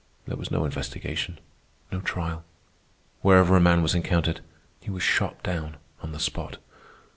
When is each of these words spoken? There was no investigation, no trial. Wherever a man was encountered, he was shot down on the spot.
There 0.25 0.35
was 0.35 0.49
no 0.49 0.65
investigation, 0.65 1.37
no 1.91 2.01
trial. 2.01 2.43
Wherever 3.21 3.55
a 3.55 3.61
man 3.61 3.83
was 3.83 3.93
encountered, 3.93 4.41
he 4.79 4.89
was 4.89 5.03
shot 5.03 5.43
down 5.43 5.77
on 6.01 6.11
the 6.11 6.17
spot. 6.19 6.57